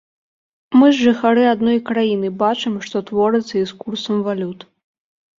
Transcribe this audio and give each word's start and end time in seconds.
Мы 0.79 0.87
ж 0.99 1.03
жыхары 1.07 1.43
адной 1.49 1.77
краіны, 1.89 2.31
бачым, 2.43 2.73
што 2.85 3.01
творыцца 3.09 3.53
і 3.59 3.61
з 3.73 3.77
курсам 3.83 4.17
валют. 4.29 4.59